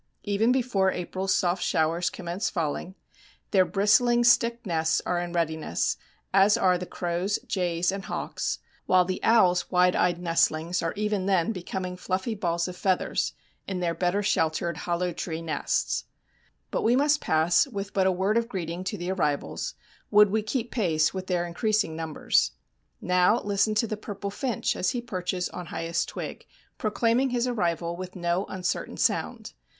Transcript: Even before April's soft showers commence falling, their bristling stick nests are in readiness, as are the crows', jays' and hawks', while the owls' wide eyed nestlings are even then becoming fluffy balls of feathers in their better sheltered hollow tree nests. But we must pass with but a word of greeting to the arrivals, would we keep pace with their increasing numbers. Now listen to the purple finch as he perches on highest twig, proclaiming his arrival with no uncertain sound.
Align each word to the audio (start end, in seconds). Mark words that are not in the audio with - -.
Even 0.23 0.51
before 0.51 0.91
April's 0.91 1.35
soft 1.35 1.61
showers 1.61 2.09
commence 2.09 2.49
falling, 2.49 2.95
their 3.51 3.65
bristling 3.65 4.23
stick 4.23 4.65
nests 4.65 4.99
are 5.05 5.19
in 5.19 5.31
readiness, 5.31 5.95
as 6.33 6.57
are 6.57 6.75
the 6.75 6.87
crows', 6.87 7.37
jays' 7.45 7.91
and 7.91 8.05
hawks', 8.05 8.57
while 8.87 9.05
the 9.05 9.23
owls' 9.23 9.69
wide 9.69 9.95
eyed 9.95 10.17
nestlings 10.19 10.81
are 10.81 10.93
even 10.95 11.27
then 11.27 11.51
becoming 11.51 11.95
fluffy 11.95 12.33
balls 12.33 12.67
of 12.67 12.75
feathers 12.75 13.33
in 13.67 13.79
their 13.79 13.93
better 13.93 14.23
sheltered 14.23 14.75
hollow 14.75 15.13
tree 15.13 15.39
nests. 15.39 16.05
But 16.71 16.81
we 16.81 16.95
must 16.95 17.21
pass 17.21 17.67
with 17.67 17.93
but 17.93 18.07
a 18.07 18.11
word 18.11 18.37
of 18.37 18.49
greeting 18.49 18.83
to 18.85 18.97
the 18.97 19.11
arrivals, 19.11 19.75
would 20.09 20.31
we 20.31 20.41
keep 20.41 20.71
pace 20.71 21.13
with 21.13 21.27
their 21.27 21.45
increasing 21.45 21.95
numbers. 21.95 22.53
Now 23.01 23.39
listen 23.43 23.75
to 23.75 23.85
the 23.85 23.97
purple 23.97 24.31
finch 24.31 24.75
as 24.75 24.89
he 24.89 24.99
perches 24.99 25.47
on 25.49 25.67
highest 25.67 26.09
twig, 26.09 26.47
proclaiming 26.79 27.29
his 27.29 27.45
arrival 27.47 27.95
with 27.95 28.15
no 28.15 28.47
uncertain 28.47 28.97
sound. 28.97 29.53